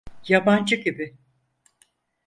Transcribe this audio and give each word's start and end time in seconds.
Yabancı 0.27 0.75
gibi… 0.75 1.17